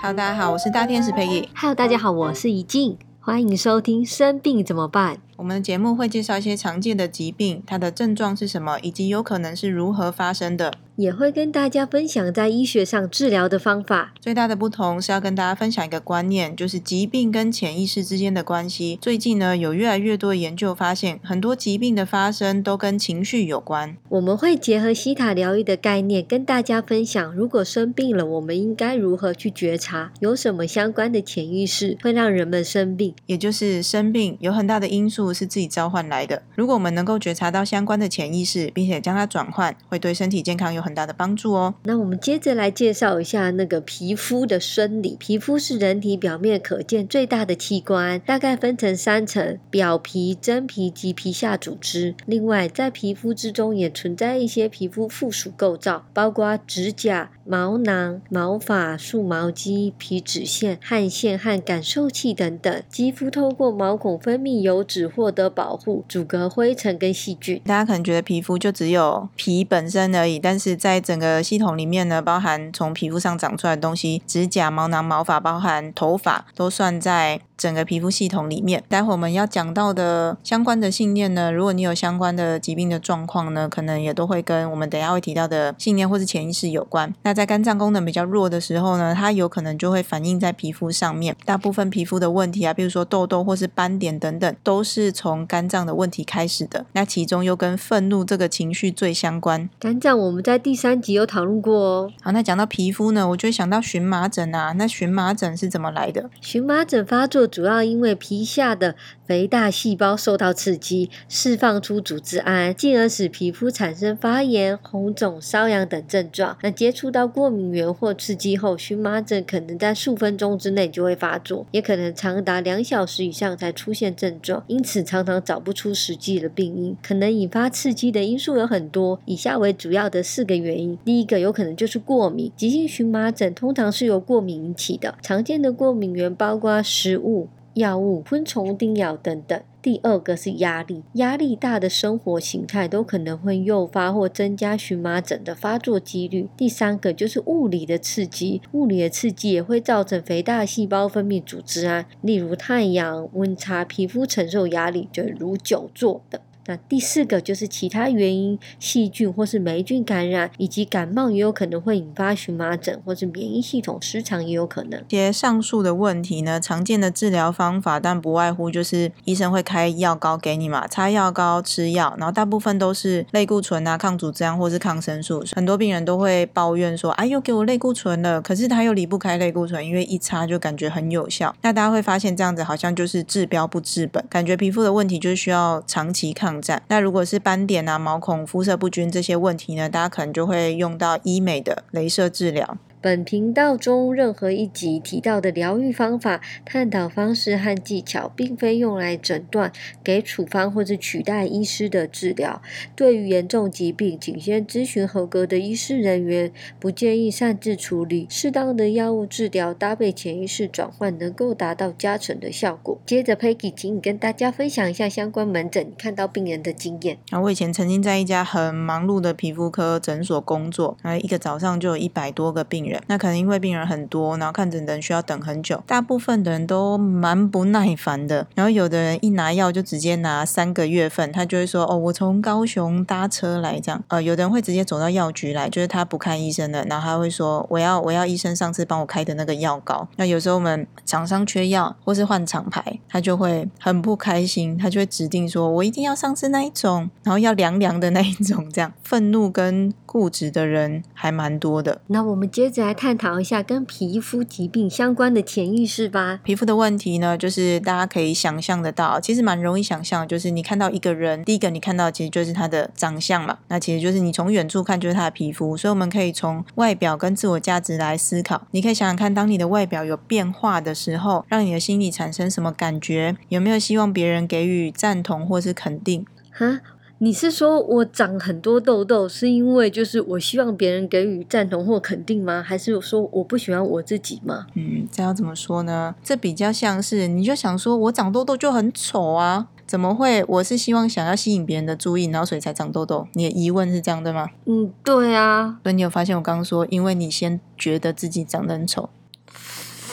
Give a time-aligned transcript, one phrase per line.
[0.00, 1.48] Hello，大家好，我是大天使佩仪。
[1.54, 5.16] Hello，大家好，我是怡静，欢迎收听《生病怎么办》。
[5.36, 10.74] 我们的节目会介绍一些常见的疾病，它的症状是什么，以及有可能是如何发生的。
[10.98, 14.12] 也会跟大家分享在医学上治疗的方法。
[14.20, 18.98] 最大的不同是要跟大家分享一个观念，就是疾病跟潜意识之间的关系。
[19.00, 23.96] 最近呢，有越来越多的研究发现，很多疾病的发生都跟情绪有关。
[24.08, 33.14] 我们会结合西塔疗愈的概念，跟大家分享，如果生病了，我们应该如何去觉察，有什么相关的潜意识会让人们生病？
[33.26, 36.42] 也就是生病有很大的因素是自己召唤来的。
[36.56, 41.74] 如果我们能够觉察到相关的潜意识，并且将它转换，会对身体健康有很大的帮助哦。
[41.84, 45.16] 那我们接着来介绍一下那个皮肤的生理。
[45.18, 52.14] 皮肤是人体表面可见最大的器官，大概分成三层：表皮、真皮及皮下组织。
[52.26, 62.82] 另外，在皮肤之中也存在一些皮肤附属构造，包括指甲、毛囊、毛发、竖毛肌、皮脂腺、汗腺和感受器等等。
[62.88, 67.60] 肌肤透过毛孔分泌油脂获得保护，阻隔灰尘跟细菌。
[67.64, 77.40] 大家可能觉得皮肤就只有皮本身而已，但是在整个系统里面呢，包含从皮肤上长出来的东西，指甲、毛囊、毛发，包含头发，都算在。
[77.58, 87.12] 整个皮肤系统里面，待会我们要讲到的相关的信念呢，如果你有相关的疾病的状况呢，可能也都会跟我们等下会提到的信念或是潜意识有关。
[87.24, 91.34] 那在肝脏功能比较弱的时候呢，它有可能就会反映在皮肤上面。
[91.44, 96.86] 大部分皮肤的问题啊，比如说痘痘或是斑点等等，都是从肝脏的问题开始的。
[96.92, 99.68] 那其中又跟愤怒这个情绪最相关。
[99.80, 102.12] 肝脏我们在第三集有讨论过哦。
[102.20, 104.72] 好，那讲到皮肤呢，我就会想到荨麻疹啊。
[104.72, 106.28] 那荨麻疹是怎么来的？
[106.42, 107.46] 荨麻疹发作。
[107.46, 108.94] 主要因为皮下的
[109.28, 116.56] 肥大细胞受到刺激，释放出组织胺，进而使皮肤产生发炎、红肿、瘙痒等症状。
[116.62, 124.64] 那接触到过敏源或刺激后，荨麻疹可能在数分钟之内就会发作，也可能长达两小时以上才出现症状。
[124.66, 126.96] 因此，常常找不出实际的病因。
[127.02, 130.98] 可能引发刺激的因素有很多，以下为主要的四个原因。
[131.04, 132.50] 第一个有可能就是过敏。
[132.56, 137.48] 急性荨麻疹通常是由过敏引起的，常见的过敏源包括食物。
[137.74, 139.60] 药物、昆虫叮咬等等。
[139.80, 146.48] 第二个是压力，压力大的生活形态都可能会诱发或增加荨麻疹的发作几率。
[146.56, 156.40] 第三个就是物理的刺激，物理的刺激也会造成肥大细胞分泌组织胺，例如太阳、温差、皮肤承受压力，就如久坐等。
[156.68, 165.02] 那第四个就是其他原因，细菌或是霉菌感染，以及感冒也有可能会引发荨麻疹，或是免疫系统失常也有可能。
[165.08, 175.42] 这些上述的问题呢，常见的治疗方法，但不外乎就是医生会开药膏给你嘛，擦药膏、吃药，然后大部分都是类固醇啊、抗组织胺或是抗生素。
[175.56, 181.56] 很多病人都会抱怨说：“哎，又给我类固醇了。”可是他又离不开类固醇，因为一擦就感觉很有效。
[181.62, 186.57] 那大家会发现这样子好像就是治标不治本，感觉皮肤的问题就是需要长期抗。
[186.88, 192.76] 那如果是斑点啊、毛孔、肤色不均这些问题呢，大家可能就会用到医美的镭射治疗。
[193.00, 199.70] 本频道中任何一集提到的疗愈方法、探讨方式和技巧，并非用来诊断、
[200.02, 202.60] 给处方或者取代医师的治疗。
[202.96, 208.26] 对于严重疾病，仅先咨询合格的医师人员，不建议擅自处理。
[208.28, 213.00] 适当的药物治疗搭配潜意识转换，能够达到加成的效果。
[213.06, 217.18] 接着，Peggy，请你跟大家分享一下相关门诊看到病人的经验。
[217.30, 222.87] 啊，我以前曾经在一家很忙碌的皮肤科诊所工作，啊，一个早上就有一百多个病人。
[223.06, 228.46] 那可能因为病人很多，然后看诊的人需要等很久，大部分的人都蛮不耐烦的。
[228.54, 252.00] 然后有的人一拿药就直接拿三个月份，他就会说：“哦，我从高雄搭车来这样。”呃，有的人会直接走到药局来，就是他不看医生的，然后他会说：“我要我要医生上次帮我开的那个药膏。”那有时候我们厂商缺药或是换厂牌，他就会很不开心，他就会指定说：“我一定要上次那一种，然后要凉凉的那一种。”这样愤怒跟固执的人还蛮多的。
[252.06, 252.78] 那我们接着。
[252.88, 256.40] 来探讨一下跟皮肤疾病相关的潜意识吧。
[256.42, 268.66] 皮肤的问题呢，就是大家可以想象得到，其实蛮容易想象，就是你看到一个人，第一个你看到其实就是他的长相嘛，那其实就是你从远处看就是他的皮肤，所以我们可以从外表跟自我价值来思考。
[268.70, 273.36] 你可以想想看，当你的外表有变化的时候，让你的心里产生什么感觉？
[273.48, 276.24] 有没有希望别人给予赞同或是肯定？
[276.52, 276.80] 哈？
[277.20, 282.62] 你是说我长很多痘痘，是因为就是我希望别人给予赞同或肯定吗？
[282.62, 284.66] 还是说我不喜欢我自己吗？
[284.74, 286.14] 嗯，这要怎么说呢？
[286.22, 289.68] 这比较像是你就想说我长痘痘就很丑啊。
[289.84, 290.44] 怎么会？
[290.46, 293.26] 我是希望想要吸引别人的注意，然后所以才长痘痘。
[293.32, 294.46] 你的疑问是这样对吗？
[294.66, 295.78] 嗯，对啊。
[295.82, 299.08] 所以你有发现我刚刚说，因为你先觉得自己长得很丑。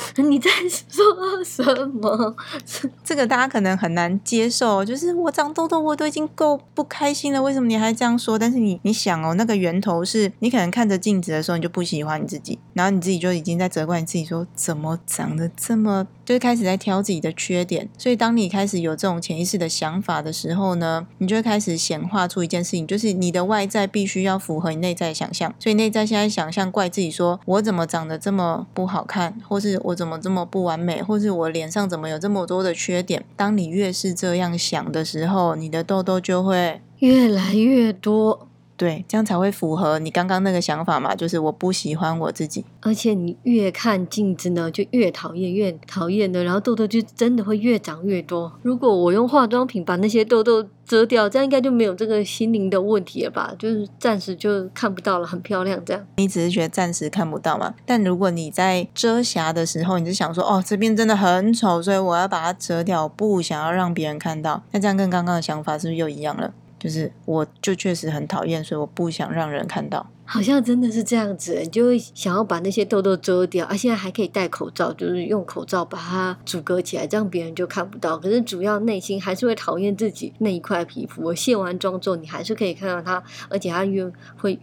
[0.23, 2.35] 你在说什么？
[3.03, 8.37] 这个大家可能很难接受，就是我长痘痘，我都已经够不开心了，为什么你还这样说？
[8.37, 17.87] 但是你你想哦，那个源头是你可能看着镜子的时候，你就不喜欢你自己，然后你自己就已经在责怪你自己，说怎么长得这么，就是开始在挑自己的缺点。
[17.97, 25.55] 所以当你开始有这种潜意识的想法的时候呢，你就会开始显化出一件事情，就是你的外在必须要符合你内在想象。
[25.57, 33.23] 所以内在现在想象怪自己，说我怎么长得这么不好看，或是我怎么这么不完美，或是我脸上怎么有这么多的缺点？
[33.37, 38.49] 当你越是这样想的时候，你的痘痘就会越来越多。
[38.77, 41.15] 对，这样才会符合你刚刚那个想法嘛？
[41.15, 48.51] 就是我不喜欢我自己，而且你越看镜子呢，就越讨厌，越讨厌的，然后痘痘就真的会越长越多。
[48.63, 53.55] 如果我用化妆品把那些痘痘，遮掉，这样应该就没有这个心灵的问题了吧？
[53.57, 56.05] 就是暂时就看不到了，很漂亮这样。
[56.17, 57.73] 你只是觉得暂时看不到嘛？
[57.85, 64.61] 但如果你在遮瑕的时候，你就想说，哦，这边真的很丑，所以我要把它遮掉，不想要让别人看到。
[64.71, 66.53] 那这样跟刚刚的想法是不是又一样了？
[66.85, 70.05] 就是我就确实很讨厌，所以我不想让人看到。
[70.23, 78.19] 好像真的是这样子，你就会想要把那些痘痘遮掉，啊，现在还可以戴口罩，就是用口罩把它阻隔起来，这样别人就看不到。
[78.19, 81.23] 可是主要内心还是会讨厌自己那一块皮肤。
[81.23, 84.59] 我卸完妆之后，你还是可以看到它，而且它越会。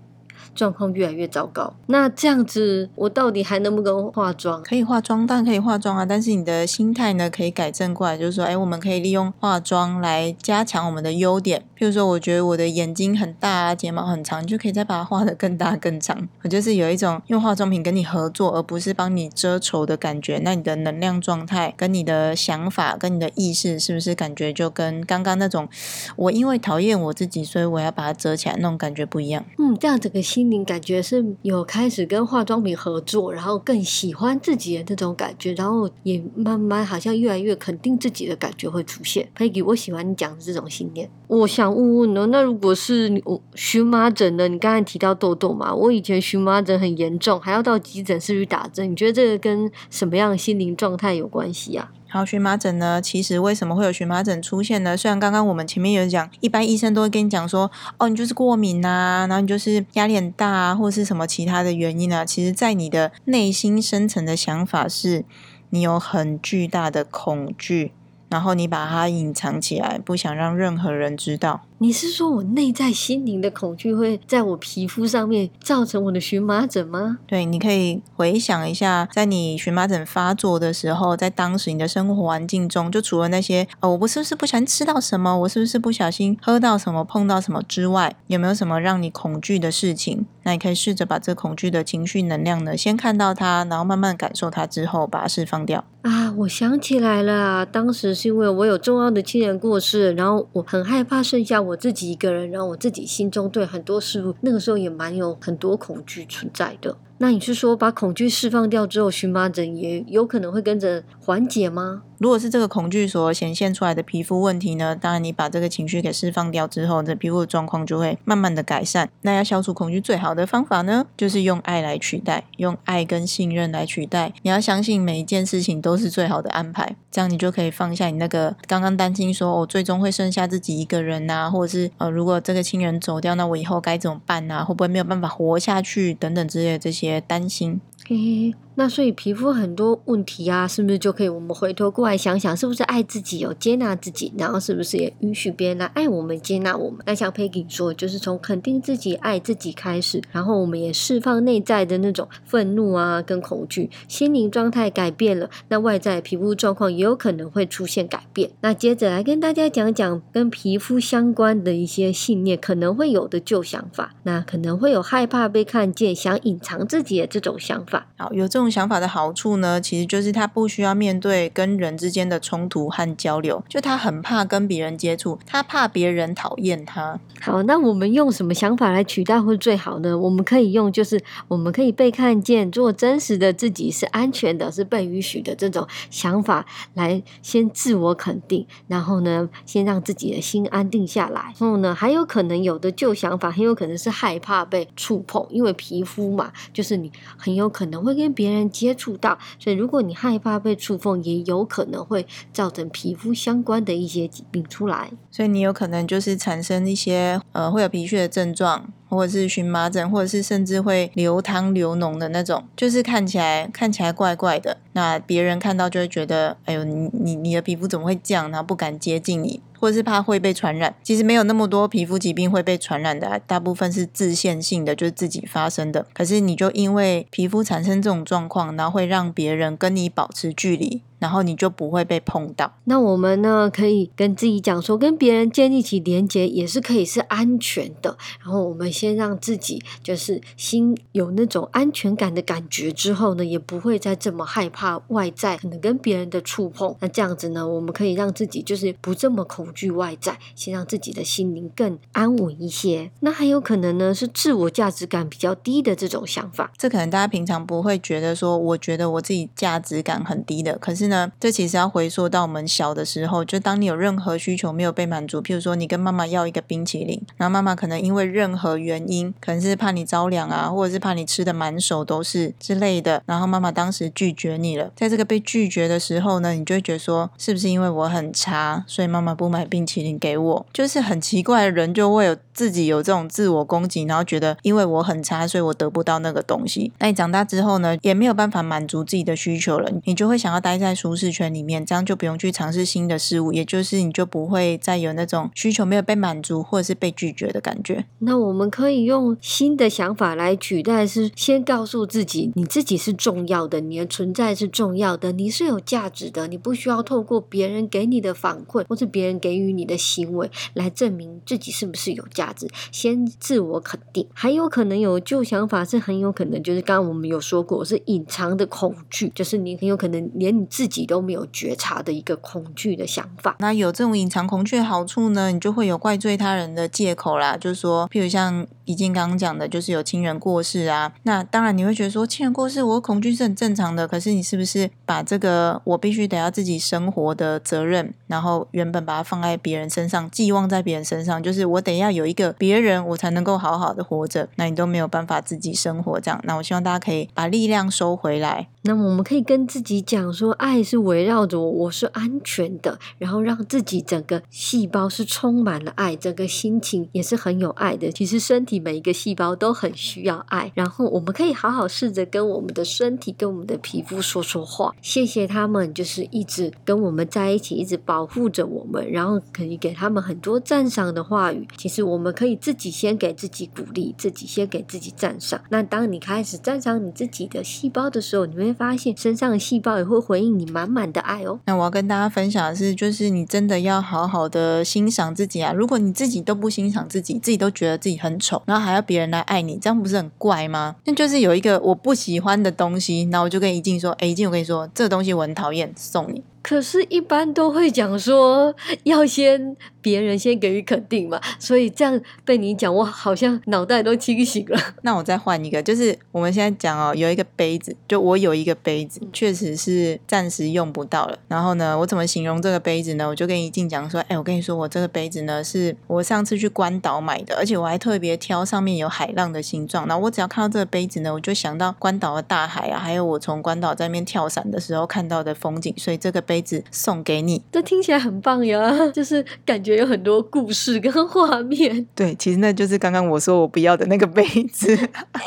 [0.54, 4.62] 状况越来越糟糕，那这样子我到底还能不能化妆？
[4.62, 6.04] 可以化妆，当然可以化妆啊。
[6.04, 11.64] 但是你的心态呢，可以改正过来，就是说，哎，我们可以利用化妆来加强我们的优点。
[11.82, 16.28] 譬如说，我觉得我的眼睛很大，睫毛很长，你就可以再把它画的更大更长。
[16.42, 20.38] 我就是有一种用化妆品跟你合作，而不是帮你遮丑的感觉。
[20.44, 25.68] 那你的能量状态、跟你的想法、跟你的意识，是不是感觉就跟刚刚那种
[26.14, 29.44] 我因为讨厌我自己，所以我要把它遮起来那种感觉不一样？
[29.58, 30.42] 嗯，这样整个心。
[30.42, 39.28] 心灵感觉是有开始跟化妆品合作，然后更喜欢自己的那种感觉，然后也慢慢好像越来越肯定自己的感觉会出现。
[39.36, 41.08] Peggy，我喜欢你讲的这种信念。
[41.28, 44.46] 我想问问呢，那如果是我荨麻疹呢？
[44.48, 48.90] 你刚才提到痘痘嘛，我以前荨麻疹很严重，还要到急诊室去打针。
[48.90, 51.90] 你觉得这个跟什么样的心灵状态有关系啊？
[52.08, 53.00] 好，荨麻疹呢？
[53.00, 54.94] 其实为什么会有荨麻疹出现呢？
[54.94, 62.22] 虽然刚刚我们前面有讲，一般医生都会跟你讲说，哦，你就是过敏啊，然后你就是压力很大啊，或是什么其他的原因啊。
[62.22, 65.24] 其实，在你的内心深层的想法是，
[65.70, 67.92] 你有很巨大的恐惧，
[68.32, 71.60] 然后你把它隐藏起来，不想让任何人知道。
[71.82, 77.18] 你是说我内在心灵的恐惧会在我皮肤上面造成我的荨麻疹吗？
[77.26, 90.24] 对，你可以回想一下，在你荨麻疹发作的时候，在当时你的生活环境中，就除了那些哦，我不是不是不小心吃到什么，我是不是不小心喝到什么，碰到什么之外，有没有什么让你恐惧的事情？
[90.44, 95.84] 那你可以试着把这恐惧的情绪能量呢，先看到它，然后慢慢感受它之后，把它释放掉。
[96.02, 101.71] 啊，我想起来了，当时是因为我有重要的亲人过世，然后我很害怕剩下我。
[101.72, 106.96] 我自己一个人，让我自己心中对很多事物，那个时候也蛮有很多恐惧存在的。
[107.18, 112.02] 那你是说把恐惧释放掉之后，荨麻疹也有可能会跟着缓解吗？
[112.22, 114.94] 如果是这个恐惧所显现出来的皮肤问题呢？
[114.94, 119.10] 当然，你把这个情绪给释放掉之后，这皮肤的状况就会慢慢的改善。
[119.22, 124.32] 那要消除恐惧最好的方法呢，就是用爱来取代，用爱跟信任来取代。
[124.42, 134.64] 你要相信每一件事情都是最好的安排，这样你就可以放下你那个刚刚担心说，我最终会剩下自己一个人呐，或者是呃，如果这个亲人走掉，那我以后该怎么办呐？
[134.64, 136.14] 会不会没有办法活下去？
[136.14, 137.80] 等等之类的这些担心。
[138.04, 146.98] 嘿嘿，那所以皮肤很多问题啊，是不是就可以我们回头过来想想，是不是爱自己，有接纳自己，然后是不是也允许别人来爱我们、接纳我们？
[147.06, 158.50] 那像 Peggy 说，就是从肯定自己、爱自己开始，然后我们也释放内在的那种愤怒啊跟恐惧，心灵状态改变了，那外在皮肤状况也有可能会出现改变。
[158.62, 167.91] 那接着来跟大家讲讲跟皮肤相关的一些信念可能会有的旧想法，那可能会有害怕被看见、想隐藏自己的这种想法。
[167.92, 168.06] 法。
[168.16, 177.20] 好，有这种想法的好处呢，其实就是他不需要面对跟人之间的冲突和交流，就他很怕跟别人接触，他怕别人讨厌他。
[177.42, 180.18] 好，那我们用什么想法来取代会最好呢？
[180.18, 191.52] 我们可以用，就是我们可以被看见，做真实的自己是安全的，是被允许的这种想法来先自我肯定，然后呢，先让自己的心安定下来。
[191.58, 205.10] 然后呢，还有可能有的旧想法很有可能是害怕被触碰，因为皮肤嘛，就是你很有可可能会跟别人接触到，所以如果你害怕被触碰，也有可能会造成皮肤相关的一些疾病出来。
[205.32, 214.78] 所以你有可能就是产生一些呃会有皮屑的症状，或者是荨麻疹，或者是甚至会流汤流脓的那种，就是看起来看起来怪怪的。
[214.94, 218.50] 那别人看到就会觉得，哎呦，你你你的皮肤怎么会这样？
[218.50, 220.94] 然后不敢接近你，或者是怕会被传染。
[221.02, 226.06] 其实没有那么多皮肤疾病会被传染的，大部分是自限性的，就是自己发生的。
[226.14, 231.02] 可是你就因为皮肤产生这种状况，然后会让别人跟你保持距离。
[231.22, 232.74] 然后你就不会被碰到。
[232.86, 238.18] 那我们呢，可以跟自己讲说，跟别人建立起连接也是可以是安全的。
[238.40, 246.96] 然后我们先让自己就是心有那种安全感的感觉之后呢，也不会再这么害怕外在可能跟别人的触碰。
[246.98, 253.12] 那这样子呢，我们可以让自己就是不这么恐惧外在，先让自己的心灵更安稳一些。
[253.20, 256.72] 那还有可能呢，是自我价值感比较低的这种想法。
[256.76, 261.11] 这可能大家平常不会觉得说，我觉得我自己价值感很低的，可是。
[261.40, 274.90] 这其实要回溯到我们小的时候，就当你有任何需求没有被满足，譬如说你跟妈妈要一个冰淇淋，然后妈妈可能因为任何原因，可能是怕你着凉啊，或者是怕你吃的满手都是之类的，然后妈妈当时拒绝你了。
[274.96, 280.66] 在这个被拒绝的时候呢，你就会觉得说，是不是因为我很差，所以妈妈不买冰淇淋给我？
[280.72, 286.92] 就是很奇怪的人就会有自己有这种自我攻击，然后觉得因为我很差，所以我得不到那个东西。
[286.98, 290.92] 那你长大之后呢，也没有办法满足自己的需求了，你就会想要待在。
[291.02, 298.04] 舒适圈里面，这样就不用去尝试新的事物，也就是你就不会再有那种需求没有被满足或者是被拒绝的感觉。
[298.20, 312.68] 那我们可以用新的想法来取代，是先告诉自己，你自己是重要的，你的存在是重要的，你是有价值的，你不需要透过别人给你的反馈或是别人给予你的行为来证明自己是不是有价值。
[312.92, 320.91] 先自我肯定，还有可能有旧想法，是很有可能就是刚刚我们有说过，是隐藏的恐惧，就是你很有可能连你自己。
[320.92, 323.56] 自己都没有觉察的一个恐惧的想法。
[323.60, 325.50] 那有这种隐藏恐惧的好处呢？
[325.50, 327.56] 你就会有怪罪他人的借口啦。
[327.56, 331.10] 就是说，譬如像已经刚刚讲的，就是有亲人过世啊。
[331.22, 334.06] 那当然你会觉得说，亲人过世，我恐惧是很正常的。
[334.06, 344.50] 可是你是不是把这个我必须得要自己生活的责任，然后原本把它放在别人身上，寄望在别人身上，就是我得要有一个别人，我才能够好好的活着。
[344.56, 346.38] 那你都没有办法自己生活，这样。
[346.44, 348.68] 那我希望大家可以把力量收回来。
[348.82, 350.82] 那么我们可以跟自己讲说，爱。
[350.82, 358.10] 是围绕着我，我是安全的，然后让自己整个细胞是充满了爱，整个心情也是很有爱的。
[358.10, 371.66] 其实身体每一个细胞都很需要爱，然后我们可以好好试着跟我们的身体、跟我们的皮肤说说话，谢谢他们，就是一直跟我们在一起，一直保护着我们，然后可以给他们很多赞赏的话语。
[371.76, 375.62] 其实我们可以自己先给自己鼓励，自己先给自己赞赏。
[375.70, 380.72] 那当你开始赞赏你自己的细胞的时候，你会发现身上的细胞也会回应你。
[380.72, 381.60] 满满的爱哦。
[381.66, 385.70] 那我要跟大家分享的是，就是你真的要好好的欣赏自己啊。
[385.70, 390.96] 如果你自己都不欣赏自己，自己都觉得自己很丑，然后还要别人来爱你，这样不是很怪吗？
[391.04, 404.78] 那就是有一个我不喜欢的东西，那我就跟怡静说：“哎，怡静，我跟你说，这个东西我很讨厌，送你。”可是，一般都会讲说要先别人先给予肯定嘛，所以这样被你讲，我好像脑袋都清醒了。
[405.02, 411.36] 那我再换一个，就是我们现在讲哦，有一个杯子，就我有一个杯子，确实是暂时用不到了。
[411.48, 413.28] 然后呢，我怎么形容这个杯子呢？
[413.28, 420.06] 我就跟怡静讲说，哎，我跟你说，我这个杯子呢，是我上次去关岛买的，而且我还特别挑上面有海浪的形状。
[420.06, 426.51] 然后我只要看到这个杯子呢，我就想到关岛的大海啊，还有我从关岛在那边跳伞的时候看到的风景，所以这个杯。
[426.52, 428.92] 杯子送给你，这听起来很棒呀！
[429.08, 432.06] 就是感觉有很多故事跟画面。
[432.14, 434.94] 对，其实那就是刚刚我说我不要的那个杯子。
[435.32, 435.40] 哎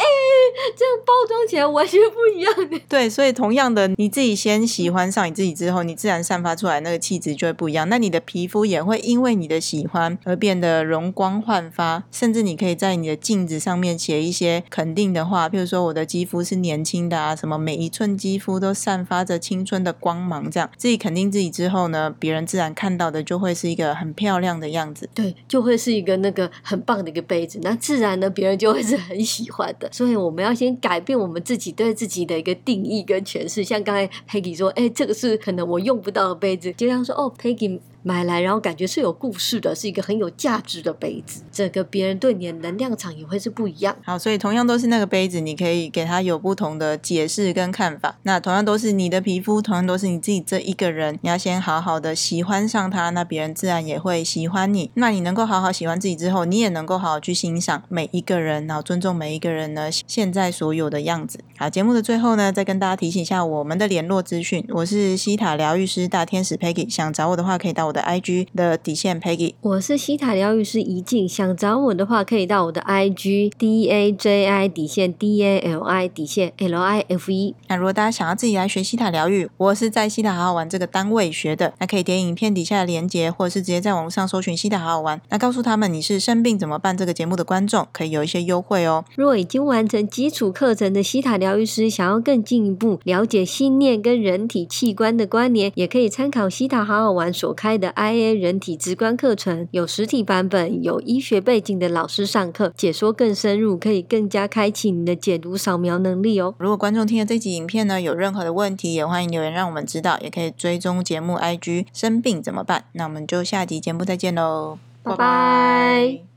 [0.78, 2.82] 这样包装起来完全不一样。
[2.88, 7.88] 对，所以同样的，你自己先喜欢上你自己之后，你自然散发出来那个气质就会不一样。
[7.90, 25.10] 那你的皮肤也会因为你的喜欢而变得容光焕发，甚至你可以在你的镜子上面写一些肯定的话，譬如说我的肌肤是年轻的啊，什么每一寸肌肤都散发着青春的光芒，这样自己肯定自己之后呢，别人自然看到的就会是一个很漂亮的样子。
[25.16, 29.90] 对，就会是一个那个很棒的一个杯子， 那自然呢，别人就会是很喜欢的。
[29.92, 30.36] 所以我。
[30.36, 33.64] 们要先改变我们自己对自己的一个定义跟诠释。
[33.64, 37.80] 像刚才 Peggy 说，哎，这个是可能我用不到的杯子，就像说，哦，Peggy。
[38.08, 41.42] 买来，然后感觉是有故事的，是一个很有价值的杯子。
[41.52, 43.96] 这个别人对你的能量场也会是不一样。
[44.04, 48.16] 好，所以同样都是那个杯子，你可以给他有不同的解释跟看法。
[48.22, 54.92] 那同样都是你的皮肤，同样都是你自己这一个人，你要先好好的喜欢上它，那别人自然也会喜欢你。
[54.94, 61.40] 那你能够好好喜欢自己之后，你也能够好好去欣赏每一个人，然后尊重每一个人呢现在所有的样子。
[61.58, 64.64] 好，节目的最后呢，再跟大家提醒一下我们的联络资讯。
[64.70, 67.95] 我是西塔疗愈师大天使 Peggy，想找我的话可以到我。
[67.96, 76.82] 的 IG 的底线 Peggy，我是西塔疗愈师怡静，想找我的话可以到我的 IG D A J I 底线 D A L I 底线 L
[76.82, 77.56] I F E。
[77.70, 89.06] 那如果大家想要自己来学西塔疗愈，我是在西塔好好玩这个单位学的，那可以点影片底下的链接，或者是直接在网络上搜寻西塔好好玩，那告诉他们你是生病怎么办这个节目的观众，可以有一些优惠哦。
[89.16, 97.85] 如果已经完成基础课程的西塔疗愈师，想要更进一步了解信念跟人体器官的关联，也可以参考西塔好好玩所开的。
[97.94, 106.54] IA 人体直观课程有实体版本，有医学背景的老师上课解说更深入，可以更加开启你的解读扫描能力哦。
[106.58, 111.86] 如果观众听了这集影片呢，有任何的问题，也欢迎留言让我们知道，也可以追踪节目 IG。
[111.94, 112.86] 生病怎么办？
[112.94, 116.35] 那我们就下集节目再见喽，拜拜。